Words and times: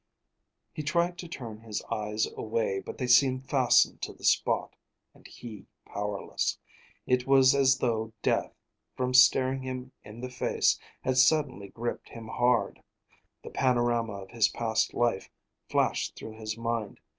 He 0.73 0.81
tried 0.81 1.19
to 1.19 1.27
turn 1.27 1.59
his 1.59 1.83
eyes 1.91 2.27
away, 2.35 2.79
but 2.79 2.97
they 2.97 3.05
seemed 3.05 3.47
fastened 3.47 4.01
to 4.01 4.13
the 4.13 4.23
spot, 4.23 4.75
and 5.13 5.27
he 5.27 5.67
powerless. 5.85 6.57
It 7.05 7.27
was 7.27 7.53
as 7.53 7.77
though 7.77 8.11
death, 8.23 8.51
from 8.95 9.13
staring 9.13 9.61
him 9.61 9.91
in 10.03 10.21
the 10.21 10.31
face, 10.31 10.79
had 11.03 11.17
suddenly 11.19 11.67
gripped 11.69 12.09
him 12.09 12.29
hard. 12.29 12.81
The 13.43 13.51
panorama 13.51 14.13
of 14.13 14.31
his 14.31 14.49
past 14.49 14.95
life 14.95 15.29
flashed 15.69 16.15
through 16.15 16.39
his 16.39 16.57
mind. 16.57 16.99